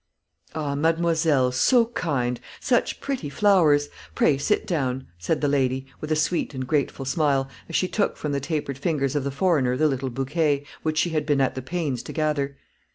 "Ah, 0.55 0.73
mademoiselle, 0.73 1.51
so 1.51 1.85
kind 1.85 2.39
such 2.59 2.99
pretty 3.01 3.29
flowers. 3.29 3.89
Pray 4.15 4.35
sit 4.35 4.65
down," 4.65 5.05
said 5.19 5.41
the 5.41 5.47
lady, 5.47 5.85
with 6.01 6.11
a 6.11 6.15
sweet 6.15 6.55
and 6.55 6.65
grateful 6.65 7.05
smile, 7.05 7.47
as 7.69 7.75
she 7.75 7.87
took 7.87 8.17
from 8.17 8.31
the 8.31 8.39
tapered 8.39 8.79
fingers 8.79 9.15
of 9.15 9.23
the 9.23 9.29
foreigner 9.29 9.77
the 9.77 9.87
little 9.87 10.09
bouquet, 10.09 10.65
which 10.81 10.97
she 10.97 11.11
had 11.11 11.27
been 11.27 11.39
at 11.39 11.53
the 11.53 11.61
pains 11.61 12.01
to 12.01 12.13
gather. 12.13 12.57